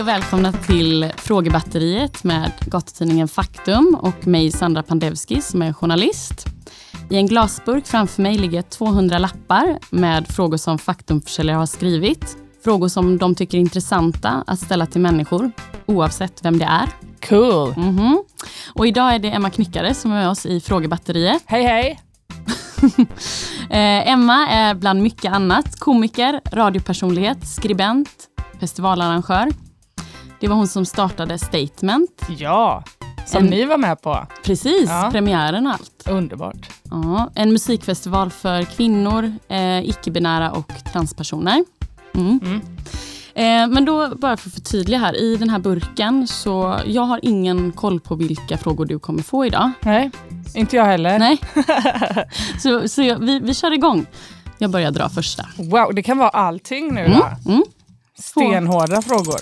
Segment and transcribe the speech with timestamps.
[0.00, 6.46] Hej och välkomna till Frågebatteriet med gatutidningen Faktum och mig Sandra Pandevski som är journalist.
[7.10, 12.36] I en glasburk framför mig ligger 200 lappar med frågor som Faktumförsäljare har skrivit.
[12.64, 15.52] Frågor som de tycker är intressanta att ställa till människor,
[15.86, 16.88] oavsett vem det är.
[17.28, 17.74] Cool.
[17.76, 18.24] Mhm.
[18.74, 21.42] Och idag är det Emma Knyckare som är med oss i Frågebatteriet.
[21.46, 22.00] Hej hej!
[23.70, 28.08] Eh, Emma är bland mycket annat komiker, radiopersonlighet, skribent,
[28.60, 29.48] festivalarrangör.
[30.40, 32.22] Det var hon som startade Statement.
[32.38, 32.84] Ja,
[33.26, 34.26] som En- ni var med på.
[34.44, 35.08] Precis, Ja.
[35.12, 36.08] premiären och allt.
[36.10, 36.70] Underbart.
[36.90, 41.64] Ja, en musikfestival för kvinnor, eh, icke-binära och transpersoner.
[42.14, 42.40] Mm.
[42.44, 42.60] Mm.
[43.34, 47.20] Eh, men då, bara för att förtydliga här, i den här burken, så jag har
[47.22, 49.70] ingen koll på vilka frågor du kommer få idag.
[49.80, 50.10] Nej,
[50.54, 51.18] inte jag heller.
[51.18, 51.38] Nej.
[52.60, 54.06] så så jag, vi, vi kör igång.
[54.58, 55.46] Jag börjar dra första.
[55.56, 57.18] Wow, det kan vara allting nu Mm.
[57.18, 57.50] då.
[57.52, 57.64] Mm.
[58.18, 59.40] Stenhårda frågor.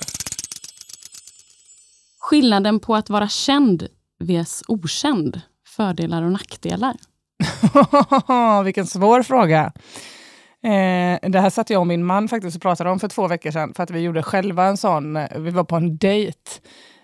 [2.29, 3.89] Skillnaden på att vara känd
[4.21, 5.41] vs okänd.
[5.77, 6.97] Fördelar och nackdelar.
[8.65, 9.73] Vilken svår fråga.
[10.65, 13.51] Eh, det här satt jag och min man faktiskt och pratade om för två veckor
[13.51, 13.75] sedan.
[13.75, 16.51] För att vi gjorde själva en sån, eh, vi var på en dejt.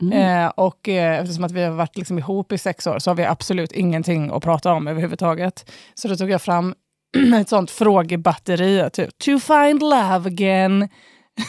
[0.00, 0.44] Mm.
[0.44, 3.14] Eh, och eh, eftersom att vi har varit liksom ihop i sex år så har
[3.14, 5.70] vi absolut ingenting att prata om överhuvudtaget.
[5.94, 6.75] Så då tog jag fram
[7.41, 8.91] ett sånt frågebatteri.
[8.92, 10.88] Typ, to find love again.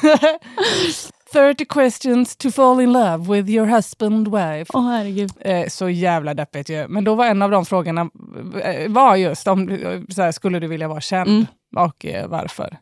[1.36, 4.72] 30 questions to fall in love with your husband, wife.
[4.74, 5.32] Åh herregud.
[5.40, 6.88] Eh, så jävla deppigt ju.
[6.88, 8.10] Men då var en av de frågorna
[8.64, 9.68] eh, var just om
[10.10, 11.46] så här, skulle du vilja vara känd Mm.
[11.76, 12.78] och eh, varför.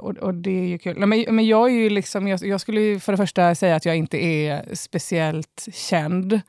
[0.00, 0.98] Och, och det är ju kul.
[0.98, 3.76] Nej, men, men jag är ju liksom, jag, jag skulle ju för det första säga
[3.76, 6.40] att jag inte är speciellt känd.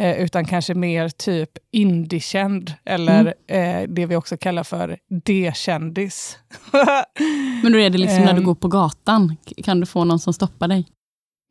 [0.00, 6.38] Eh, utan kanske mer typ indiekänd eller eh, det vi också kallar för D-kändis.
[7.62, 8.44] Men då är det liksom när du Ehm.
[8.44, 10.86] går på gatan, kan du få någon som stoppar dig?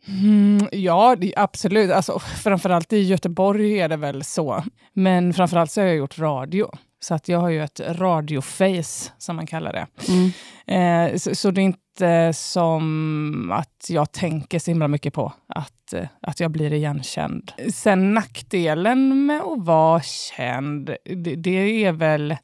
[0.07, 1.91] Mm, ja, absolut.
[1.91, 4.63] Alltså, framförallt i Göteborg är det väl så.
[4.93, 6.69] Men framförallt så har jag gjort radio.
[6.99, 9.87] Så att jag har ju ett radioface, som man kallar det.
[10.11, 10.31] Mm.
[11.11, 15.93] Eh, så, så det är inte som att jag tänker så himla mycket på att,
[15.93, 17.51] eh, att jag blir igenkänd.
[17.73, 22.37] Sen nackdelen med att vara känd, det, det är väl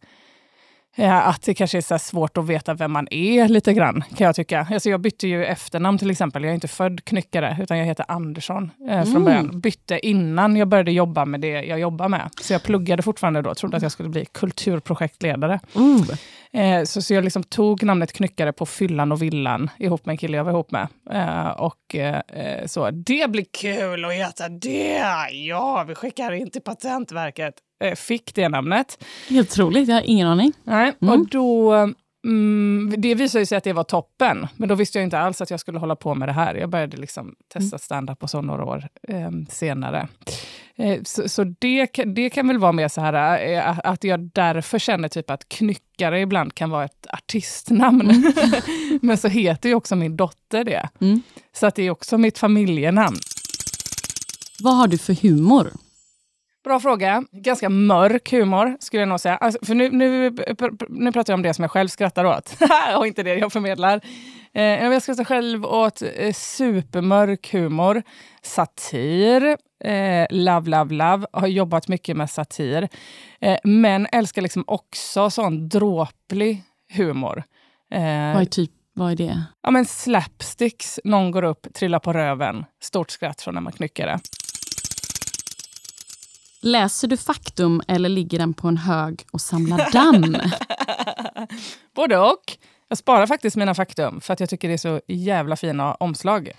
[0.97, 4.25] Ja, att det kanske är så svårt att veta vem man är lite grann, kan
[4.25, 4.67] jag tycka.
[4.71, 6.43] Alltså jag bytte ju efternamn till exempel.
[6.43, 9.23] Jag är inte född knyckare, utan jag heter Andersson eh, från Mm.
[9.23, 9.59] början.
[9.59, 12.29] Bytte innan jag började jobba med det jag jobbar med.
[12.41, 15.59] Så jag pluggade fortfarande då, trodde att jag skulle bli kulturprojektledare.
[15.77, 16.01] Uh.
[16.61, 20.17] Eh, så, så jag liksom tog namnet knyckare på fyllan och villan ihop med en
[20.17, 20.87] kille jag var ihop med.
[21.11, 25.01] Eh, och eh, eh, så, det blir kul att heta det!
[25.31, 27.53] Ja, vi skickar in till Patentverket.
[27.83, 29.03] Eh, fick det namnet.
[29.29, 30.53] Helt otroligt, jag har ingen aning.
[30.63, 31.13] Nej, Mm.
[31.21, 31.73] och då...
[32.27, 35.49] Mm, det visade sig att det var toppen, men då visste jag inte alls att
[35.51, 36.55] jag skulle hålla på med det här.
[36.55, 40.07] Jag började liksom testa stand-up och så några år eh, senare.
[40.75, 44.19] Eh, så så det, kan- det kan väl vara mer så här eh, att jag
[44.33, 48.31] därför känner typ att knyckare ibland kan vara ett artistnamn.
[49.01, 50.89] men så heter ju också min dotter det.
[51.01, 51.21] Mm.
[51.53, 53.17] Så att det är också mitt familjenamn.
[54.59, 55.71] Vad har du för humor?
[56.65, 57.23] Bra fråga.
[57.31, 59.37] Ganska mörk humor skulle jag nog säga.
[59.37, 60.35] Alltså, för nu, nu,
[60.89, 62.57] nu pratar jag om det som jag själv skrattar åt
[62.97, 64.01] och inte det jag förmedlar.
[64.53, 68.03] Eh, jag skrattar själv åt eh, supermörk humor,
[68.41, 71.27] satir, eh, love, love, love.
[71.33, 72.89] Har jobbat mycket med satir.
[73.41, 77.43] Eh, men älskar liksom också sån dråplig humor.
[77.91, 79.43] Eh, Vad är, typ, vad är det?
[79.63, 84.07] ja, men slapsticks, någon går upp, trillar på röven, stort skratt från när man knycker
[84.07, 84.19] det.
[86.65, 90.37] Läser du faktum eller ligger den på en hög och samlar damm?
[91.95, 92.57] Både och.
[92.87, 96.51] Jag sparar faktiskt mina faktum för att jag tycker det är så jävla fina omslag.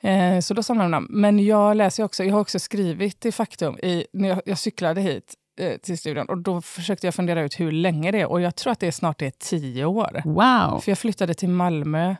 [0.00, 1.06] Eh, så då samlar jag dem.
[1.10, 5.00] Men jag läser också, jag har också skrivit i faktum i, när jag, jag cyklade
[5.00, 8.40] hit eh, till studion och då försökte jag fundera ut hur länge det är och
[8.40, 10.22] jag tror att det är snart är tio år.
[10.24, 10.80] Wow.
[10.80, 12.14] För jag flyttade till Malmö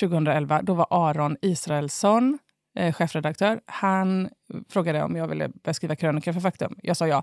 [0.00, 0.62] 2011.
[0.62, 2.38] Då var Aron Israelsson
[2.76, 3.60] eh, chefredaktör.
[3.66, 4.28] Han
[4.68, 6.76] frågade om jag ville börja skriva krönikor för Faktum.
[6.82, 7.22] Jag sa ja.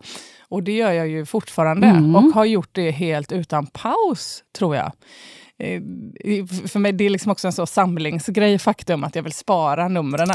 [0.50, 2.16] Och det gör jag ju fortfarande Mm.
[2.16, 4.92] och har gjort det helt utan paus, tror jag.
[5.60, 5.82] Eh,
[6.68, 10.30] För mig det är liksom också en så samlingsgrej, Faktum, att jag vill spara numren.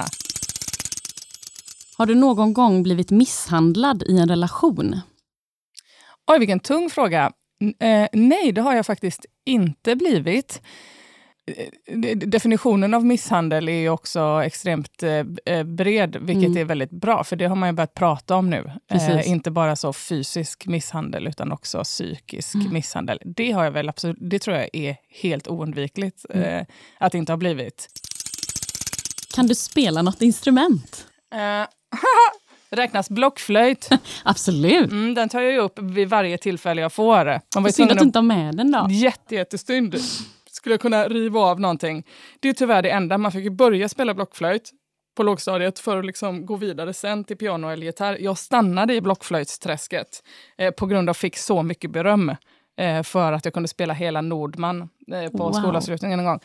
[1.98, 5.00] Har du någon gång blivit misshandlad i en relation?
[6.26, 7.32] Oj, vilken tung fråga.
[7.80, 10.62] Eh, nej, det har jag faktiskt inte blivit.
[11.56, 16.56] Eh, de- Definitionen av misshandel är ju också extremt eh, eh, bred, vilket Mm.
[16.56, 18.70] är väldigt bra, för det har man ju börjat prata om nu.
[18.90, 22.72] Eh, inte bara så fysisk misshandel, utan också psykisk Mm.
[22.72, 23.18] misshandel.
[23.24, 26.44] Det har jag väl absolut, det tror jag är helt oundvikligt Mm.
[26.58, 26.66] eh,
[26.98, 27.88] att inte ha blivit.
[29.34, 31.06] Kan du spela något instrument?
[31.34, 31.68] Eh,
[32.70, 33.88] räknas blockflöjt?
[34.24, 34.90] Absolut.
[34.90, 37.40] Mm, den tar jag ju upp vid varje tillfälle jag får.
[37.54, 38.86] Man var Synd att du inte har med den då.
[38.90, 39.96] Jätte, jättesynd.
[40.68, 42.06] Skulle kunna riva av någonting.
[42.40, 43.18] Det är tyvärr det enda.
[43.18, 44.70] Man fick ju börja spela blockflöjt
[45.16, 48.16] på lågstadiet för att liksom gå vidare sen till piano eller gitarr.
[48.20, 50.22] Jag stannade i blockflöjtsträsket
[50.58, 52.36] eh, på grund av att jag fick så mycket beröm
[52.78, 55.52] eh, för att jag kunde spela hela Nordman eh, på Wow.
[55.52, 56.40] skolavslutningen en gång.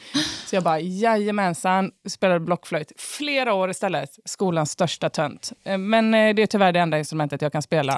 [0.46, 4.10] Så jag bara, jajamensan, spelade blockflöjt flera år istället.
[4.26, 5.52] Skolans största tönt.
[5.64, 7.98] Eh, men eh, det är tyvärr det enda instrumentet jag kan spela.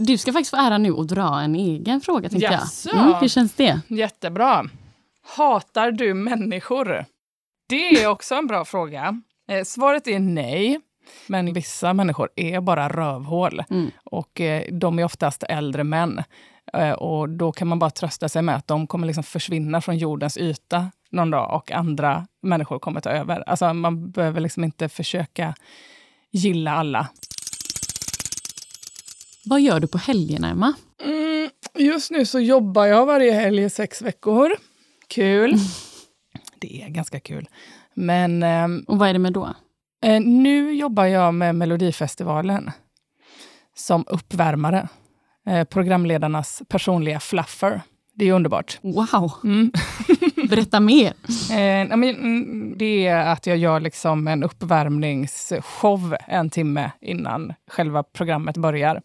[0.00, 2.28] Du ska faktiskt få ära nu att dra en egen fråga.
[2.28, 2.88] Tänkte Jaså?
[2.92, 2.98] jag.
[2.98, 3.80] Mm, hur känns det?
[3.88, 4.64] Jättebra.
[5.36, 7.04] Hatar du människor?
[7.68, 9.22] Det är också en bra fråga.
[9.48, 10.80] Eh, svaret är nej.
[11.26, 13.62] Men vissa människor är bara rövhål.
[13.70, 13.90] Mm.
[14.04, 16.22] Och eh, de är oftast äldre män.
[16.72, 19.98] Eh, och då kan man bara trösta sig med att de kommer liksom försvinna från
[19.98, 23.48] jordens yta någon dag och andra människor kommer ta över.
[23.48, 25.54] Alltså man behöver liksom inte försöka
[26.30, 27.08] gilla alla.
[29.48, 30.74] Vad gör du på helgerna, Emma?
[31.04, 34.50] Mm, just nu så jobbar jag varje helg i sex veckor.
[35.08, 35.54] Kul.
[36.60, 37.48] Det är ganska kul.
[37.94, 39.54] Men ehm, Och vad är det med då?
[40.04, 42.70] eh, nu jobbar jag med Melodifestivalen
[43.76, 44.88] som uppvärmare.
[45.46, 47.82] Eh, programledarnas personliga fluffer.
[48.18, 48.78] Det är underbart.
[48.82, 49.32] Wow!
[49.44, 49.72] Mm.
[50.48, 51.06] Berätta mer.
[51.50, 58.02] Eh, men, mm, det är att jag gör liksom en uppvärmningsshow en timme innan själva
[58.02, 59.02] programmet börjar.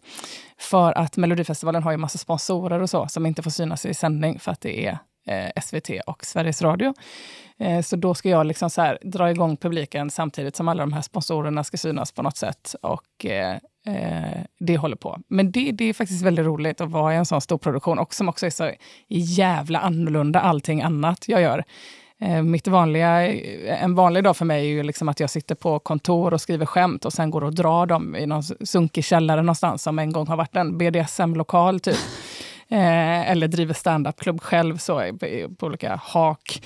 [0.58, 4.38] För att Melodifestivalen har ju massa sponsorer och så som inte får synas i sändning
[4.38, 6.94] för att det är eh, SVT och Sveriges Radio.
[7.58, 10.92] Eh, så då ska jag liksom så här, dra igång publiken samtidigt som alla de
[10.92, 12.74] här sponsorerna ska synas på något sätt.
[12.82, 13.56] Och eh,
[13.86, 15.18] eh, det håller på.
[15.28, 18.14] Men det, det är faktiskt väldigt roligt att vara i en sån stor produktion och
[18.14, 18.70] som också är så
[19.08, 21.64] jävla annorlunda allting annat jag gör.
[22.20, 23.32] Eh, mitt vanliga,
[23.76, 26.66] en vanlig dag för mig är ju liksom att jag sitter på kontor och skriver
[26.66, 30.26] skämt och sen går och drar dem i någon sunkig källare någonstans som en gång
[30.26, 31.96] har varit en BDSM-lokal typ.
[32.68, 35.18] Eh, eller driver standupklubb själv så,
[35.58, 36.62] på olika hak.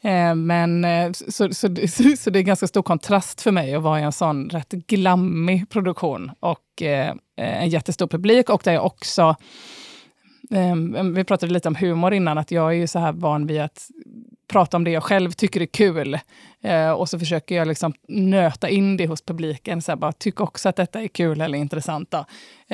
[0.00, 3.82] Eh, men, eh, så, så, så, så det är ganska stor kontrast för mig att
[3.82, 8.86] vara i en sån rätt glammig produktion och eh, en jättestor publik och där jag
[8.86, 9.36] också
[10.50, 13.60] eh, vi pratade lite om humor innan, att jag är ju så här van vid
[13.60, 13.88] att
[14.48, 16.18] prata om det jag själv tycker är kul.
[16.62, 19.82] Eh, och så försöker jag liksom nöta in det hos publiken.
[19.82, 22.10] Så här, bara, tyck också att detta är kul eller intressant.
[22.10, 22.24] Då.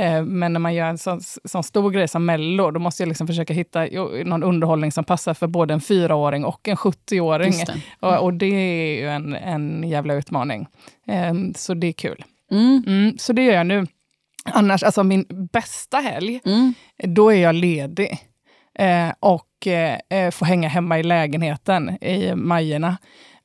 [0.02, 3.08] Eh, men när man gör en sån, sån stor grej som Mello, då måste jag
[3.08, 3.85] liksom försöka hitta
[4.25, 7.52] någon underhållning som passar för både en fyraåring och en 70-åring.
[7.52, 7.81] Just det.
[8.00, 10.67] Och, och det är ju en, en jävla utmaning.
[11.06, 12.25] Eh, så det är kul.
[12.50, 12.82] Mm.
[12.87, 13.87] Mm, så det gör jag nu.
[14.44, 16.75] Annars, alltså min bästa helg, Mm.
[17.05, 18.19] då är jag ledig.
[18.79, 22.96] Eh, och eh, eh, får hänga hemma i lägenheten i Majerna.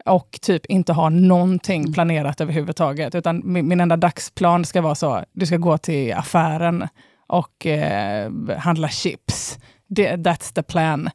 [0.05, 3.15] Och typ inte ha någonting planerat överhuvudtaget.
[3.15, 6.87] Utan min, min enda dagsplan ska vara så, du ska gå till affären
[7.27, 9.57] och eh, handla chips.
[9.87, 11.09] Det, that's the plan.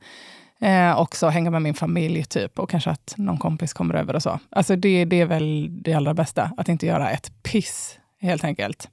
[0.61, 2.59] Eh, och så hänga med min familj typ.
[2.59, 4.39] Och kanske att någon kompis kommer över och så.
[4.51, 6.51] Alltså det, det är väl det allra bästa.
[6.57, 8.89] Att inte göra ett piss, helt enkelt.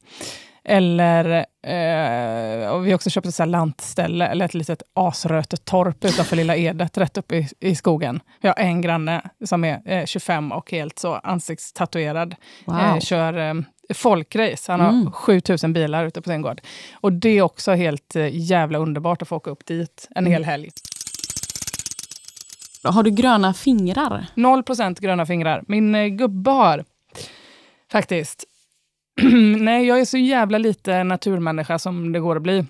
[0.68, 1.26] Eller,
[1.68, 6.56] eh, och vi har också köpt ett så lantställe, eller ett litet asrötetorp utanför Lilla
[6.56, 8.20] Edet, rätt uppe i, i skogen.
[8.42, 12.36] Vi har en granne som är eh, 25 och helt så ansiktstatuerad.
[12.66, 12.80] Wow.
[12.80, 13.54] Eh, kör eh,
[13.94, 14.72] folkrace.
[14.72, 15.12] Han har Mm.
[15.12, 16.62] 7000 bilar ute på sin gård.
[16.94, 20.46] Och det är också helt eh, jävla underbart att få åka upp dit en hel
[20.46, 20.70] helg.
[22.84, 24.26] Har du gröna fingrar?
[24.36, 25.64] 0% gröna fingrar.
[25.68, 26.84] Min eh, gubbe har
[27.92, 28.44] faktiskt.
[29.60, 32.66] Nej, jag är så jävla lite naturmänniska som det går att bli.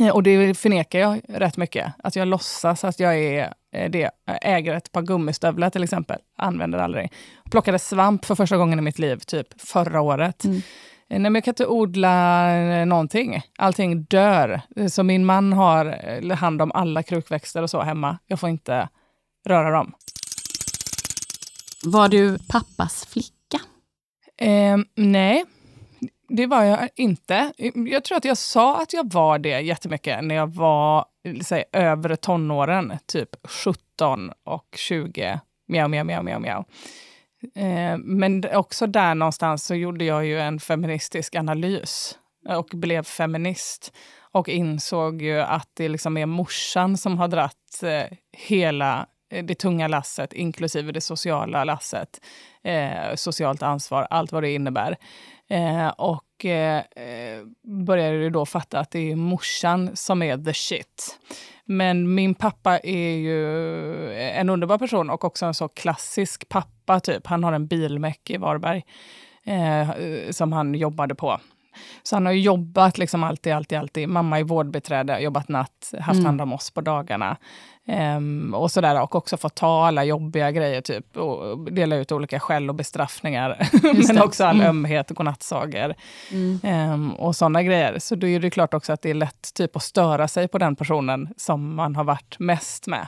[0.00, 1.92] Eh, Och det förnekar jag rätt mycket.
[2.02, 4.10] Att jag låtsas att jag är eh, det.
[4.24, 6.18] Jag äger ett par gummistövlar till exempel.
[6.36, 7.12] Använder aldrig.
[7.50, 10.44] Plockade svamp för första gången i mitt liv, typ förra året.
[10.44, 10.56] Mm.
[10.56, 10.62] Eh,
[11.08, 13.42] Nej, men jag kan inte odla någonting.
[13.58, 14.60] Allting dör.
[14.88, 18.18] Så min man har hand om alla krukväxter och så hemma.
[18.26, 18.88] Jag får inte
[19.46, 19.92] röra dem.
[21.84, 23.60] Var du pappas flicka?
[24.38, 25.44] Eh, nej,
[26.30, 27.52] det var jag inte.
[27.74, 31.04] Jag tror att jag sa att jag var det jättemycket när jag var
[31.44, 35.40] säga, övre tonåren, typ 17 och 20.
[35.68, 36.64] Mjau, mjau, mjau, mjau, mjau.
[37.54, 42.18] Eh, men också där någonstans så gjorde jag ju en feministisk analys
[42.48, 43.92] och blev feminist.
[44.32, 49.54] Och insåg ju att det liksom är morsan som har dratt eh, hela eh, det
[49.54, 52.20] tunga lasset, inklusive det sociala lasset.
[52.64, 54.96] Eh, socialt ansvar, allt vad det innebär.
[55.50, 56.82] Eh, och eh,
[57.86, 61.18] började ju då fatta att det är morsan som är the shit.
[61.64, 67.00] Men min pappa är ju en underbar person och också en så klassisk pappa.
[67.00, 67.26] typ.
[67.26, 68.84] Han har en bilmäck i Varberg
[69.44, 69.90] eh,
[70.30, 71.40] som han jobbade på.
[72.02, 74.08] Så han har jobbat liksom alltid, alltid, alltid.
[74.08, 76.24] Mamma är vårdbiträde, jobbat natt, haft mm.
[76.24, 77.36] hand om oss på dagarna.
[78.16, 82.40] Um, och sådär, och också fått ta alla jobbiga grejer, typ, och dela ut olika
[82.40, 83.68] skäll och bestraffningar.
[84.08, 84.66] Men också all mm.
[84.66, 85.94] ömhet och godnattsagor.
[86.30, 86.92] Mm.
[86.92, 87.98] Um, och sådana grejer.
[87.98, 90.58] Så då är det klart också att det är lätt typ, att störa sig på
[90.58, 93.06] den personen som man har varit mest med.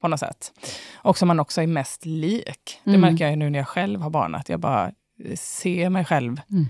[0.00, 0.52] På något sätt.
[0.94, 2.80] Och som man också är mest lik.
[2.84, 3.00] Det mm.
[3.00, 4.92] märker jag nu när jag själv har barn, att jag bara
[5.34, 6.40] ser mig själv.
[6.50, 6.68] Mm.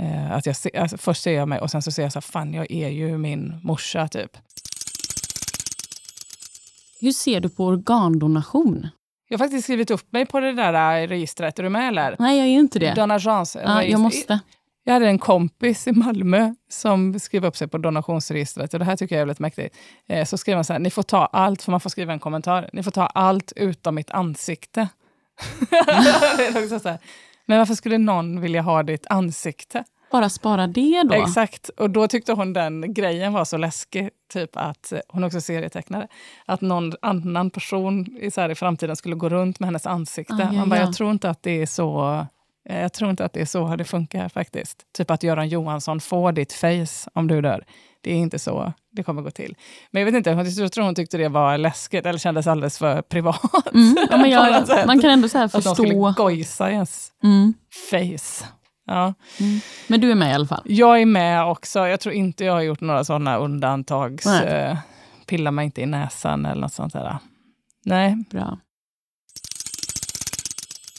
[0.00, 2.16] Uh, att jag se, alltså, först ser jag mig och sen så ser jag så
[2.16, 4.36] här, fan jag är ju min morsa typ.
[7.00, 8.88] Hur ser du på organdonation?
[9.28, 11.58] Jag har faktiskt skrivit upp mig på det där äh, registret.
[11.58, 12.16] Är du med eller?
[12.18, 12.94] Nej, jag är inte det.
[12.94, 13.62] Donagence.
[13.64, 14.40] Ja, jag måste.
[14.84, 18.72] Jag hade en kompis i Malmö som skrev upp sig på donationsregistret.
[18.72, 19.76] Och det här tycker jag är väldigt mäktigt.
[20.08, 22.18] Eh, så skrev han så här, ni får ta allt, för man får skriva en
[22.18, 22.70] kommentar.
[22.72, 24.88] Ni får ta allt utom mitt ansikte.
[25.70, 26.98] här,
[27.50, 29.84] Men varför skulle någon vilja ha ditt ansikte?
[30.12, 31.14] Bara spara det då?
[31.14, 31.68] Exakt.
[31.68, 36.08] Och då tyckte hon den grejen var så läskig, typ att hon också serietecknare,
[36.46, 40.34] att någon annan person i, så här, i framtiden skulle gå runt med hennes ansikte.
[40.34, 40.84] Ah, ja, Man bara, ja.
[40.84, 42.18] jag tror inte att det är så
[42.68, 44.86] eh, jag tror inte att det är så det funkar faktiskt.
[44.96, 47.64] Typ att Göran Johansson får ditt face om du dör.
[48.00, 49.56] Det är inte så det kommer gå till.
[49.90, 53.02] Men jag vet inte, jag tror hon tyckte det var läskigt eller kändes alldeles för
[53.02, 53.74] privat.
[53.74, 54.26] Mm, ja,
[54.68, 55.58] jag, man kan ändå så förstå...
[55.58, 57.54] Att de skulle gojsa i ens mm.
[57.90, 58.46] face.
[58.86, 59.14] Ja.
[59.40, 59.60] Mm.
[59.86, 60.62] Men du är med i alla fall?
[60.64, 61.78] Jag är med också.
[61.78, 64.26] Jag tror inte jag har gjort några sådana undantags...
[64.26, 64.76] Eh,
[65.26, 67.18] pilla mig inte i näsan eller något sånt där.
[67.84, 68.24] Nej.
[68.30, 68.58] Bra.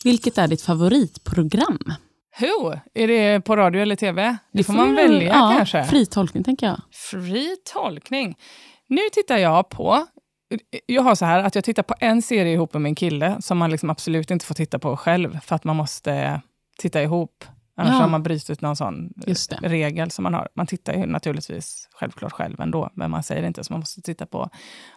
[0.03, 1.93] Vilket är ditt favoritprogram?
[2.39, 2.79] Who?
[2.93, 4.37] Är det på radio eller tv?
[4.53, 5.83] Det får man välja ja, kanske.
[5.83, 6.81] Fri tolkning tänker jag.
[6.91, 8.37] Fri tolkning.
[8.87, 10.07] Nu tittar jag på
[10.85, 13.57] jag har så här att jag tittar på en serie ihop med min kille som
[13.57, 16.41] man liksom absolut inte får titta på själv för att man måste
[16.77, 17.45] titta ihop.
[17.75, 17.99] Annars ja.
[17.99, 19.13] har man brutit någon sån
[19.61, 20.49] regel som man har.
[20.55, 24.25] Man tittar ju naturligtvis självklart själv ändå, men man säger inte, så man måste titta
[24.25, 24.49] på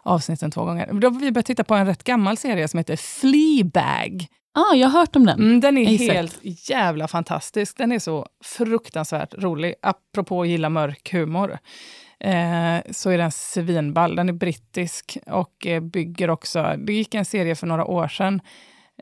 [0.03, 0.93] avsnitten två gånger.
[0.93, 4.27] Då har vi börjat titta på en rätt gammal serie som heter Fleabag.
[4.55, 5.41] Ja, ah, jag har hört om den.
[5.41, 6.13] Mm, den är Exakt.
[6.13, 7.77] helt jävla fantastisk.
[7.77, 9.75] Den är så fruktansvärt rolig.
[9.83, 11.59] Apropå att gilla mörk humor.
[12.21, 14.17] Eh, så är den svinball.
[14.17, 16.77] Den är brittisk och eh, bygger också...
[16.79, 18.41] Det gick en serie för några år sedan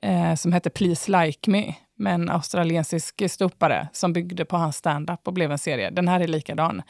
[0.03, 5.21] eh, som hette Please Like Me med en australiensisk ståuppare som byggde på hans stand-up
[5.25, 5.91] och blev en serie.
[5.91, 6.83] Den här är likadan.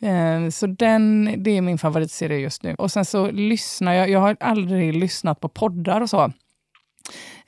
[0.00, 2.74] Eh, så den, det är min favoritserie just nu.
[2.74, 6.32] Och sen så lyssnar jag, jag har aldrig lyssnat på poddar och så.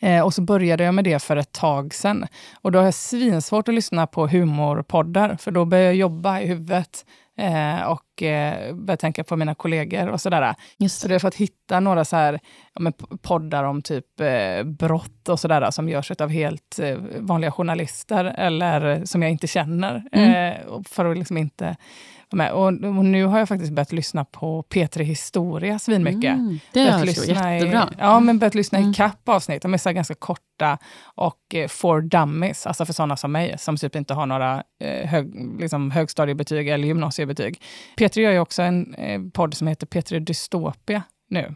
[0.03, 2.27] Eh, och så började jag med det för ett tag sedan.
[2.61, 6.47] Och då har jag svinsvårt att lyssna på humorpoddar, för då börjar jag jobba i
[6.47, 7.05] huvudet
[7.39, 10.55] eh, och eh, börja tänka på mina kollegor och sådär.
[10.79, 12.41] Just så jag har fått hitta några så här,
[12.75, 12.93] ja,
[13.23, 19.05] poddar om typ eh, brott och sådär som görs av helt eh, vanliga journalister eller
[19.05, 20.03] som jag inte känner.
[20.13, 20.53] Mm.
[20.53, 21.77] Eh, för att liksom inte.
[22.33, 22.75] Och,
[23.05, 26.35] nu har jag faktiskt börjat lyssna på P3 Historia svinmycket.
[26.35, 27.59] Mm, det är jättebra.
[27.59, 28.91] I, ja, men börjat lyssna mm.
[28.91, 29.63] i kapp avsnitt.
[29.63, 33.77] De är så ganska korta och eh, for dummies, alltså för sådana som mig, som
[33.77, 37.63] typ inte har några eh, hög, liksom högstadiebetyg eller gymnasiebetyg.
[37.97, 41.55] P3 gör ju också en eh, podd som heter P3 Dystopia nu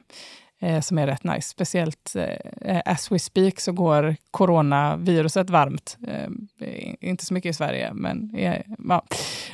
[0.61, 1.49] eh, som är rätt nice.
[1.49, 2.17] Speciellt
[2.61, 5.99] eh, as we speak så går coronaviruset varmt.
[6.09, 8.31] Eh, inte så mycket i Sverige, men
[8.89, 9.03] ja.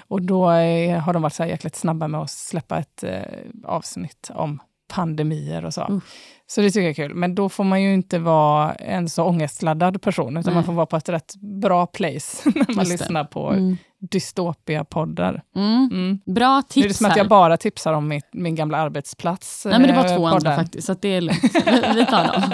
[0.09, 3.23] Och då eh, har de varit så här jäkligt snabba med att släppa ett eh,
[3.65, 4.61] avsnitt om
[4.93, 5.83] pandemier och så.
[5.83, 6.01] Mm.
[6.47, 7.15] Så det tycker jag är kul.
[7.15, 10.55] Men då får man ju inte vara en så ångestladdad person, utan Nej.
[10.55, 13.77] man får vara på ett rätt bra place när man lyssnar på mm.
[13.99, 15.43] dystopia-poddar.
[15.57, 15.89] Mm.
[15.93, 16.21] Mm.
[16.27, 19.65] Bra tips Nu är det som att jag bara tipsar om mitt, min gamla arbetsplats.
[19.65, 20.37] Nej, men det var två poddar.
[20.37, 21.55] andra faktiskt, så det är lugnt.
[21.97, 22.43] Vi tar dem.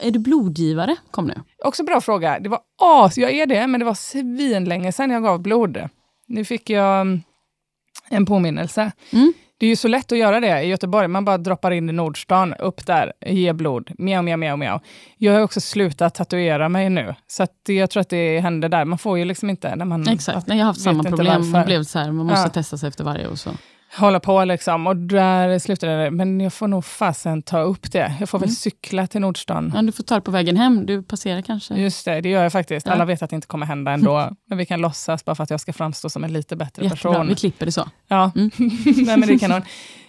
[0.00, 0.96] Är du blodgivare?
[1.10, 1.34] Kom nu.
[1.64, 2.38] Också bra fråga.
[2.38, 5.88] Det var as, jag är det, men det var svinlänge sedan jag gav blod.
[6.26, 7.22] Nu fick jag mm,
[8.08, 8.92] en påminnelse.
[9.10, 9.32] Mm.
[9.62, 11.08] Det är ju så lätt att göra det i Göteborg.
[11.08, 13.90] Man bara droppar in i Nordstan, upp där, ge blod.
[13.98, 14.80] Mjau, mjau, mjau, mjau.
[15.16, 17.14] Jag har också slutat tatuera mig nu.
[17.26, 18.84] Så att jag tror att det händer där.
[18.84, 20.08] Man får ju liksom inte när man...
[20.08, 21.50] Exakt, jag har haft samma problem.
[21.50, 22.48] Man blev så här, man måste ja.
[22.48, 23.50] testa sig efter varje och så
[23.96, 24.86] hålla på liksom.
[24.86, 26.10] Och där slutade det.
[26.10, 28.16] Men jag får nog fasen ta upp det.
[28.20, 28.46] Jag får mm.
[28.46, 29.72] väl cykla till Nordstan.
[29.74, 30.86] Ja, du får ta det på vägen hem.
[30.86, 31.74] Du passerar kanske.
[31.74, 32.86] Just det, det gör jag faktiskt.
[32.86, 32.92] Ja.
[32.92, 34.30] Alla vet att det inte kommer hända ändå.
[34.48, 37.12] men vi kan låtsas bara för att jag ska framstå som en lite bättre Jättebra.
[37.12, 37.28] person.
[37.28, 37.88] Vi klipper det så.
[38.08, 38.50] Ja, mm.
[38.58, 39.62] Nej, men det kan kanon.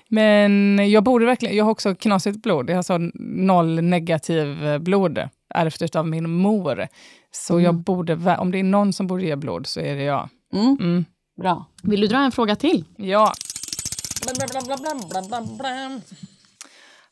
[0.09, 2.69] Men jag borde verkligen, jag har också knasigt blod.
[2.69, 5.19] Jag har så noll negativ blod,
[5.53, 6.87] ärvt av min mor.
[7.31, 7.65] Så mm.
[7.65, 10.29] jag borde, om det är någon som borde ge blod så är det jag.
[10.53, 10.77] Mm.
[10.81, 11.05] Mm.
[11.41, 11.65] Bra.
[11.83, 12.85] Vill du dra en fråga till?
[12.97, 13.33] Ja.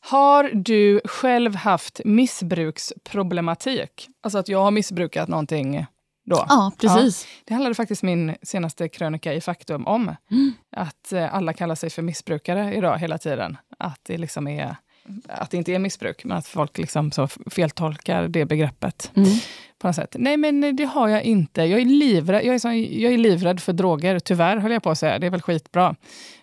[0.00, 4.08] Har du själv haft missbruksproblematik?
[4.20, 5.86] Alltså att jag har missbrukat någonting
[6.24, 6.46] då?
[6.48, 7.24] Ja, precis.
[7.24, 10.16] Ja, det handlade faktiskt min senaste krönika i Faktum om.
[10.30, 10.52] Mm.
[10.76, 13.56] Att eh, alla kallar sig för missbrukare idag hela tiden.
[13.78, 14.76] Att det liksom är
[15.28, 19.12] att det inte är missbruk, men att folk liksom så feltolkar det begreppet.
[19.14, 19.28] Mm.
[19.78, 20.16] På något sätt.
[20.18, 21.62] Nej, men det har jag inte.
[21.62, 24.90] Jag är livrädd, jag är, så, jag är livrädd för droger, tyvärr höll jag på
[24.90, 25.18] att säga.
[25.18, 25.96] Det är väl skitbra.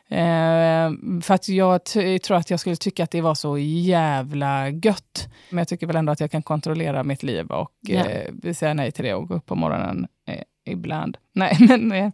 [0.09, 1.83] Eh, för att jag
[2.23, 5.29] tror att jag skulle tycka att det var så jävla gött.
[5.49, 8.07] Men jag tycker väl ändå att jag kan kontrollera mitt liv och yeah.
[8.43, 11.17] eh, säga nej till det och gå upp på morgonen eh, ibland.
[11.33, 12.11] Nej men, eh,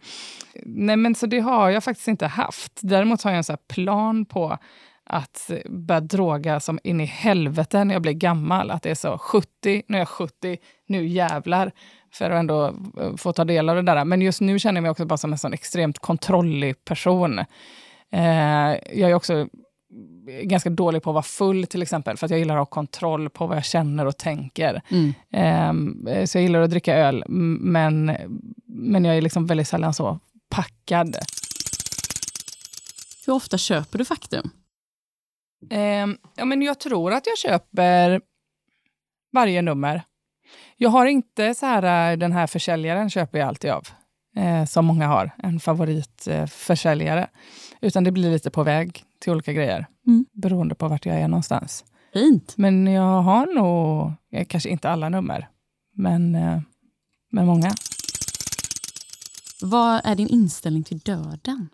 [0.65, 2.79] nej, men så det har jag faktiskt inte haft.
[2.81, 4.57] Däremot har jag en så plan på
[5.05, 8.71] att börja droga som in i helvete när jag blir gammal.
[8.71, 10.57] Att det är så 70, nu är jag 70,
[10.87, 11.71] nu jävlar.
[12.13, 12.65] För att ändå
[13.01, 14.05] eh, få ta del av det där.
[14.05, 17.39] Men just nu känner jag mig också bara som en sån extremt kontrollig person.
[18.11, 19.47] Eh, jag är också
[20.41, 23.29] ganska dålig på att vara full till exempel, för att jag gillar att ha kontroll
[23.29, 24.81] på vad jag känner och tänker.
[24.89, 26.07] Mm.
[26.07, 28.17] Eh, så jag gillar att dricka öl, men,
[28.65, 30.19] men jag är liksom väldigt sällan så
[30.49, 31.17] packad.
[33.25, 34.49] Hur ofta köper du Faktum?
[35.69, 38.21] Eh, ja, men jag tror att jag köper
[39.33, 40.03] varje nummer.
[40.77, 43.87] Jag har inte så här, äh, den här försäljaren köper jag alltid av,
[44.35, 47.21] eh, som många har, en favoritförsäljare.
[47.21, 47.27] Eh,
[47.81, 50.25] Utan det blir lite på väg till olika grejer, mm.
[50.33, 51.85] beroende på vart jag är någonstans.
[52.13, 52.53] Fint.
[52.57, 55.49] Men jag har nog, eh, kanske inte alla nummer,
[55.93, 56.59] men, eh,
[57.31, 57.75] men många.
[59.61, 61.69] Vad är din inställning till döden?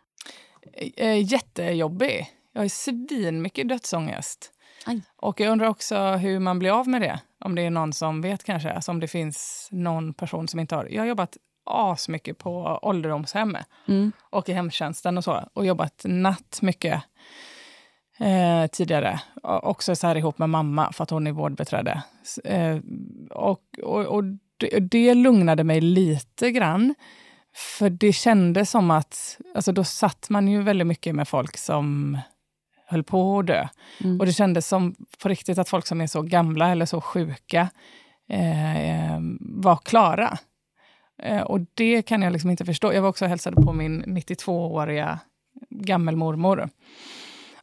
[0.97, 2.27] Eh, jättejobbig.
[2.53, 4.51] Jag har svin mycket dödsångest.
[4.85, 5.01] Aj.
[5.15, 7.19] Och jag undrar också hur man blir av med det.
[7.39, 8.71] Om det är någon som vet kanske.
[8.71, 10.85] Alltså om det finns någon person som inte har.
[10.91, 14.11] Jag har jobbat asmycket på ålderdomshem mm.
[14.29, 15.49] och i hemtjänsten och så.
[15.53, 17.03] Och jobbat natt mycket
[18.19, 19.21] eh, tidigare.
[19.43, 22.03] Och också så här ihop med mamma för att hon är vårdbiträde.
[22.43, 22.77] Eh,
[23.29, 24.23] och, och, och
[24.57, 26.95] det, det lugnade mig lite grann.
[27.53, 32.17] För det kändes som att, alltså då satt man ju väldigt mycket med folk som
[32.91, 33.67] höll på att dö.
[34.03, 34.19] Mm.
[34.19, 37.69] Och det kändes som på riktigt att folk som är så gamla eller så sjuka
[38.29, 40.37] eh, var klara.
[41.23, 42.93] Eh, och det kan jag liksom inte förstå.
[42.93, 45.19] Jag var också och hälsade på min 92-åriga
[45.69, 46.69] gammelmormor.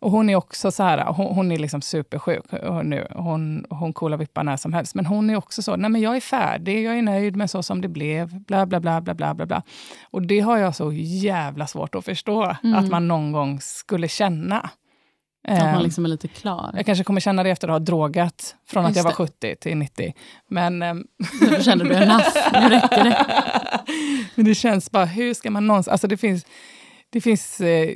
[0.01, 2.45] Och hon är också så här, hon, hon är liksom supersjuk
[2.85, 3.07] nu.
[3.11, 4.95] Hon, hon coolar vippa när som helst.
[4.95, 7.63] Men hon är också så, nej men jag är färdig, jag är nöjd med så
[7.63, 9.63] som det blev, bla bla bla bla bla bla.
[10.11, 12.79] Och det har jag så jävla svårt att förstå, mm.
[12.79, 14.71] att man någon gång skulle känna.
[15.49, 16.73] Att man ehm, liksom är lite klar.
[16.77, 19.57] Jag kanske kommer känna det efter att ha drogat från Just att jag var 70
[19.57, 20.15] till 90.
[20.49, 20.83] Men...
[20.83, 21.07] Ehm,
[21.51, 23.27] då kände du enough, nu räcker det.
[24.35, 25.91] Men det känns bara, hur ska man någonsin...
[25.91, 26.47] Alltså det finns...
[27.11, 27.61] Det finns...
[27.61, 27.89] Eh,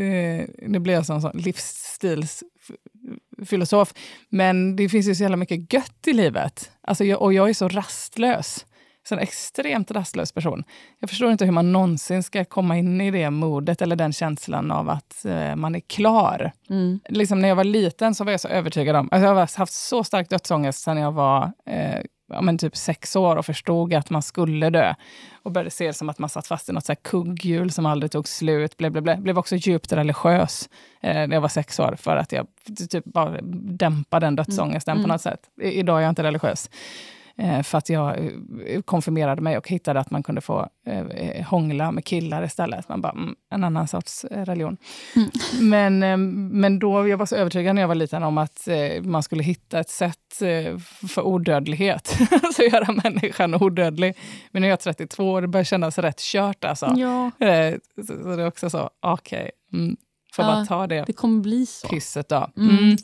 [0.00, 3.94] eh, nu blir jag som sån livsstilsfilosof.
[4.28, 6.70] Men det finns ju så jävla mycket gött i livet.
[6.80, 8.65] Alltså jag, och jag är så rastlös
[9.14, 10.64] en extremt rastlös person.
[10.98, 14.70] Jag förstår inte hur man någonsin ska komma in i det modet eller den känslan
[14.70, 16.52] av att eh, man är klar.
[16.70, 17.00] Mm.
[17.08, 19.08] Liksom när jag var liten så var jag så övertygad om...
[19.12, 23.16] Alltså jag har haft så stark dödsångest sen jag var eh, ja, men typ sex
[23.16, 24.94] år och förstod att man skulle dö.
[25.42, 27.86] Och började se det som att man satt fast i något så här kugghjul som
[27.86, 28.76] aldrig tog slut.
[28.76, 29.20] Blev, blev, blev.
[29.20, 30.68] blev också djupt religiös
[31.00, 32.46] eh, när jag var sex år för att jag
[32.90, 35.04] typ bara dämpade den dödsångesten mm.
[35.04, 35.40] på något sätt.
[35.62, 36.70] I, idag är jag inte religiös.
[37.38, 38.18] Eh, för att jag
[38.66, 42.88] eh, konfirmerade mig och hittade att man kunde få eh, hångla med killar istället.
[42.88, 44.76] Man bara, mm, en annan sorts religion.
[45.16, 45.30] Mm.
[45.60, 46.16] Men, eh,
[46.56, 49.42] men då, jag var så övertygad när jag var liten om att eh, man skulle
[49.42, 52.18] hitta ett sätt eh, för odödlighet.
[52.42, 54.16] alltså göra människan odödlig.
[54.50, 56.94] Men nu är jag 32 och det börjar kännas rätt kört alltså.
[56.96, 57.30] Ja.
[57.96, 59.38] Så, så, det är också så, okej.
[59.38, 59.96] Okay, mm,
[60.32, 61.88] får ja, bara ta det, det kommer bli så.
[61.88, 62.50] pisset då.
[62.56, 62.96] Mm.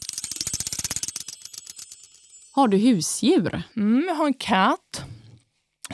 [2.55, 3.63] Har du husdjur?
[3.77, 5.05] Mm, jag har en katt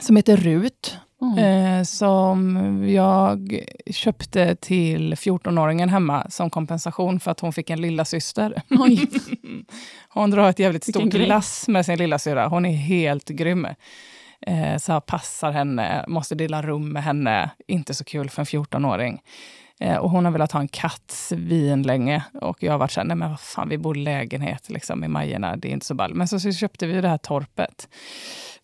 [0.01, 0.97] som heter Rut.
[1.21, 1.37] Mm.
[1.37, 2.57] Eh, som
[2.89, 3.59] jag
[3.91, 8.61] köpte till 14-åringen hemma som kompensation för att hon fick en lilla syster.
[10.09, 12.47] hon drar ett jävligt stort lass med sin lilla syra.
[12.47, 13.67] Hon är helt grym.
[14.41, 17.49] Eh, så passar henne, måste dela rum med henne.
[17.67, 19.21] Inte så kul för en 14-åring.
[19.79, 22.23] Eh, och hon har velat ha en katt svin länge.
[22.41, 25.03] Och jag har varit så här, nej men vad fan, vi bor i lägenhet liksom,
[25.03, 26.13] i Majerna, det är inte så ball.
[26.13, 27.87] Men så, så köpte vi det här torpet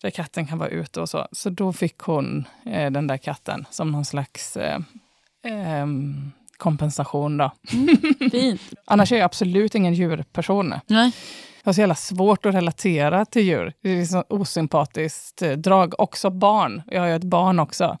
[0.02, 1.28] där katten kan vara ute och så.
[1.32, 4.78] Så då fick hon eh, den där katten som någon slags eh,
[5.44, 5.86] eh,
[6.56, 7.36] kompensation.
[7.36, 7.50] Då.
[7.72, 8.60] Mm, fint.
[8.84, 10.74] Annars är jag absolut ingen djurperson.
[10.86, 11.12] Nej.
[11.62, 13.72] Jag har så jävla svårt att relatera till djur.
[13.82, 16.00] Det är ett osympatiskt eh, drag.
[16.00, 16.82] Också barn.
[16.86, 17.98] Jag har ju ett barn också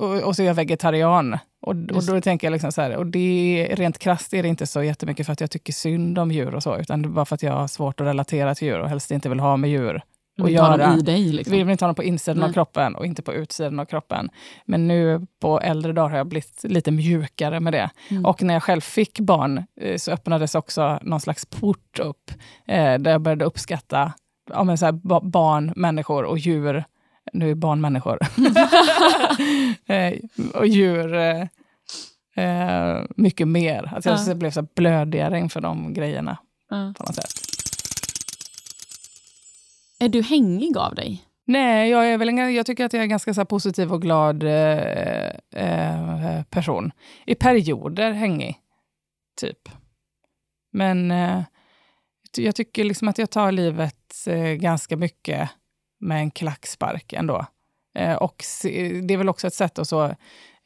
[0.00, 1.38] och, och så är jag vegetarian.
[1.62, 4.66] Och, och då tänker jag liksom så här, och det rent krasst är det inte
[4.66, 7.24] så jättemycket för att jag tycker synd om djur och så, utan det är bara
[7.24, 9.70] för att jag har svårt att relatera till djur och helst inte vill ha med
[9.70, 10.02] djur
[10.42, 10.96] att göra.
[10.96, 11.52] I dig, liksom.
[11.52, 12.48] Vi vill inte ha dem på insidan Nej.
[12.48, 14.28] av kroppen och inte på utsidan av kroppen.
[14.64, 17.90] Men nu på äldre dagar har jag blivit lite mjukare med det.
[18.08, 18.24] Mm.
[18.24, 22.30] Och när jag själv fick barn eh, så öppnades också någon slags port upp,
[22.66, 24.12] eh, där jag började uppskatta
[24.52, 26.84] ja, men så här, barn, människor och djur.
[27.32, 28.18] Nu är barn människor.
[29.92, 30.14] eh,
[30.54, 31.46] och djur eh,
[32.44, 33.92] eh, mycket mer.
[33.96, 34.34] Att jag ja.
[34.34, 36.38] blev så blödigare inför de grejerna.
[36.70, 36.94] Ja.
[36.98, 37.30] På något sätt.
[39.98, 41.24] Är du hängig av dig?
[41.44, 44.02] Nej, jag, är väl en, jag tycker att jag är en ganska så positiv och
[44.02, 46.92] glad eh, eh, person.
[47.26, 48.58] I perioder hängig,
[49.40, 49.68] typ.
[50.72, 51.42] Men eh,
[52.36, 55.50] jag tycker liksom att jag tar livet eh, ganska mycket
[56.00, 57.46] med en klackspark ändå.
[57.94, 58.44] Eh, och
[59.02, 60.14] det är väl också ett sätt att så,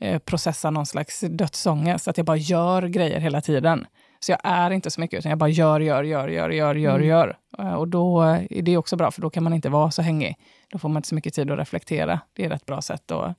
[0.01, 3.87] eh, processa någon slags dödsångest, att jag bara gör grejer hela tiden.
[4.21, 6.95] Så jag är inte så mycket, utan jag bara gör, gör, gör, gör, gör, gör,
[6.95, 7.09] mm.
[7.09, 7.39] gör.
[7.59, 10.37] Eh, och då är det också bra, för då kan man inte vara så hängig.
[10.69, 12.21] Då får man inte så mycket tid att reflektera.
[12.33, 13.37] Det är ett bra sätt att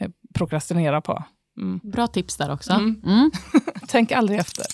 [0.00, 1.24] eh, prokrastinera på.
[1.56, 1.80] Mm.
[1.82, 2.72] Bra tips där också.
[2.72, 3.02] Mm.
[3.06, 3.30] mm.
[3.88, 4.64] Tänk aldrig efter.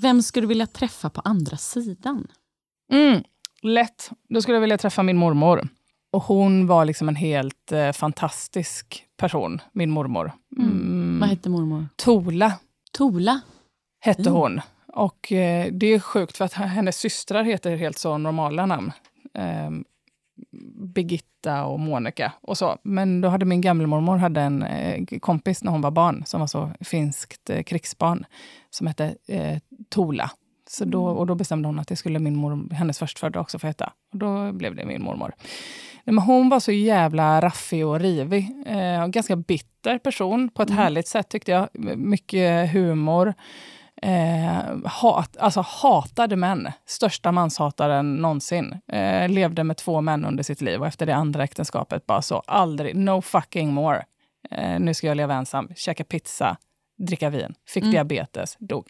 [0.00, 2.26] Vem skulle du vilja träffa på andra sidan?
[3.64, 4.10] Lätt.
[4.28, 5.68] Då skulle jag vilja träffa min mormor.
[6.12, 10.32] Och hon var liksom en helt eh, fantastisk person, min mormor.
[10.56, 10.70] Mm.
[10.70, 11.20] mm.
[11.20, 11.88] Vad hette mormor?
[11.96, 12.52] Tola.
[12.92, 13.40] Tola?
[14.00, 14.32] Hette mm.
[14.32, 14.60] hon.
[14.86, 18.92] Och eh, det är sjukt för att hennes systrar heter helt så normala namn.
[19.34, 19.70] Eh,
[20.94, 22.78] Birgitta och Monica och så.
[22.82, 26.46] Men då hade min gammelmormor hade en eh, kompis när hon var barn som var
[26.46, 28.26] så finskt eh, krigsbarn
[28.70, 30.30] som hette eh, Tola.
[30.74, 31.18] Så då, mm.
[31.18, 33.92] och då bestämde hon att det skulle min mor, hennes förstfödda också få heta.
[34.12, 35.32] Och då blev det min mormor.
[36.04, 38.50] Men hon var så jävla raffig och rivig.
[38.66, 40.82] Eh, ganska bitter person på ett mm.
[40.82, 41.68] härligt sätt tyckte jag.
[41.98, 43.34] Mycket humor.
[44.02, 46.72] Eh, hat, alltså hatade män.
[46.86, 48.80] Största manshataren någonsin.
[48.88, 52.42] Eh, levde med två män under sitt liv och efter det andra äktenskapet bara så
[52.46, 54.04] aldrig, no fucking more.
[54.50, 56.56] Eh, nu ska jag leva ensam, käka pizza,
[56.96, 57.92] dricka vin, fick mm.
[57.92, 58.88] diabetes, dog.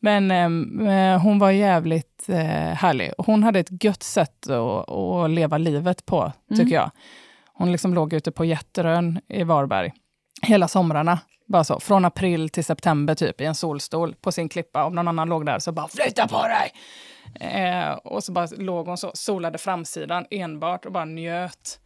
[0.00, 2.36] Men ehm, eh, hon var jävligt eh,
[2.74, 3.12] härlig.
[3.18, 6.74] Hon hade ett gött sätt att, att leva livet på, tycker mm.
[6.74, 6.90] jag.
[7.52, 9.92] Hon liksom låg ute på Jätterön i Varberg
[10.42, 11.18] hela somrarna.
[11.46, 14.84] Bara så, från april till september typ i en solstol på sin klippa.
[14.84, 16.72] Om någon annan låg där så bara flytta på dig!
[17.40, 21.80] Eh, och så bara låg hon så, solade framsidan enbart och bara njöt.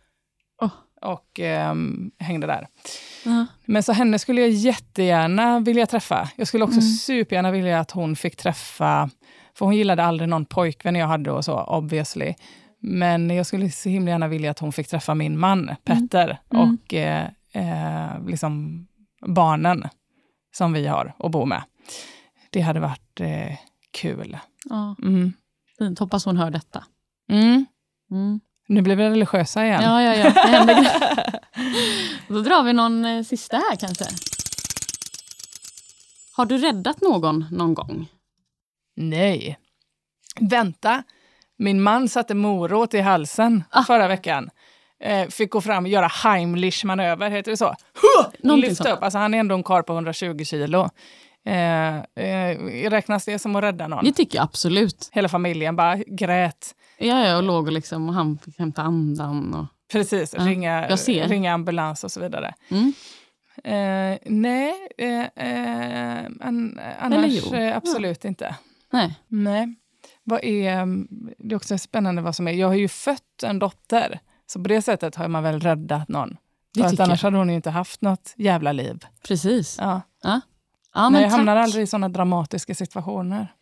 [1.01, 1.75] Och eh,
[2.19, 2.67] hängde där.
[3.25, 3.47] Uh-huh.
[3.65, 6.31] Men så henne skulle jag jättegärna vilja träffa.
[6.37, 6.93] Jag skulle också mm.
[6.93, 9.11] supergärna vilja att hon fick träffa,
[9.55, 12.35] för hon gillade aldrig någon pojkvän jag hade och så, obviously.
[12.81, 15.77] Men jag skulle så himla gärna vilja att hon fick träffa min man, mm.
[15.85, 16.63] Petter, mm.
[16.71, 18.87] och eh, eh, liksom
[19.27, 19.89] barnen
[20.53, 21.63] som vi har och bor med.
[22.51, 23.57] Det hade varit eh,
[23.91, 24.39] kul.
[24.65, 24.97] Ja.
[25.03, 25.33] Mm.
[25.79, 26.85] Fint, hoppas hon hör detta.
[27.31, 27.67] Mm.
[28.71, 29.83] Nu blir vi religiösa igen.
[29.83, 30.31] Ja, ja, ja.
[30.35, 30.93] Det händer
[32.29, 34.05] Då drar vi någon eh, sista här kanske.
[36.33, 38.09] Har du räddat någon någon gång?
[38.97, 39.59] Nej.
[40.41, 41.03] Vänta.
[41.59, 43.83] Min man satte morot i halsen ah.
[43.83, 44.51] förra veckan.
[45.01, 47.75] Eh, fick gå fram och göra Heimlich manöver, heter det så?
[48.43, 48.57] Huh!
[48.57, 49.03] Lyfta upp.
[49.03, 50.91] Alltså, han är ändå en karl på 120 kilo.
[51.45, 54.05] Eh, eh, räknas det som att rädda någon?
[54.05, 55.11] Det tycker jag absolut.
[55.13, 56.75] Hela familjen bara grät.
[56.99, 59.55] Ja, ja och låg och, liksom, och han fick hämta andan.
[59.55, 59.67] Och...
[59.93, 62.55] Precis, ja, ringa, ringa ambulans och så vidare.
[62.69, 62.93] Mm.
[63.65, 68.29] Eh, nej, eh, eh an, annars absolut ja.
[68.29, 68.55] inte.
[68.93, 69.21] Nej.
[69.29, 69.75] nej.
[70.25, 70.87] Vad är,
[71.39, 72.53] det är också spännande vad som är.
[72.53, 76.37] Jag har ju fött en dotter, så på det sättet har man väl räddat någon.
[76.75, 77.27] Det För att annars jag.
[77.27, 78.99] hade hon ju inte haft något jävla liv.
[79.23, 79.77] Precis.
[79.81, 80.03] Ja.
[80.23, 80.41] ja.
[80.95, 83.53] Ja men jag hamnar aldrig i såna dramatiska situationer.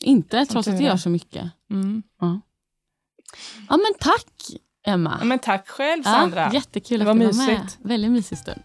[0.00, 1.50] Inte, trots att det gör så mycket.
[1.70, 2.02] Mm.
[2.20, 2.40] Ja.
[3.68, 5.16] ja, men tack Emma.
[5.20, 6.40] Ja, men tack själv Sandra.
[6.40, 7.72] Ja, jättekul det att du var med.
[7.82, 8.62] Väldigt mysig stund.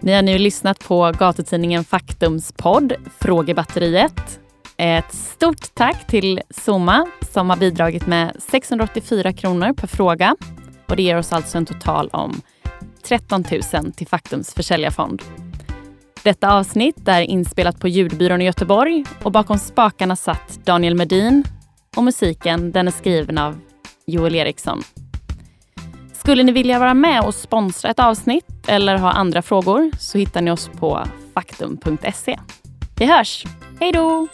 [0.00, 4.40] Ni har nu lyssnat på gatutidningen Faktums podd Frågebatteriet.
[4.76, 10.36] Ett stort tack till Soma som har bidragit med 684 kronor per fråga.
[10.88, 12.40] Och Det ger oss alltså en total om
[13.02, 15.22] 13 000 till Faktums försäljarfond.
[16.24, 21.44] Detta avsnitt är inspelat på Ljudbyrån i Göteborg och bakom spakarna satt Daniel Medin
[21.96, 23.60] och musiken den är skriven av
[24.06, 24.82] Joel Eriksson.
[26.12, 30.42] Skulle ni vilja vara med och sponsra ett avsnitt eller ha andra frågor så hittar
[30.42, 32.38] ni oss på faktum.se.
[32.98, 33.44] Vi hörs!
[33.80, 34.28] Hej då!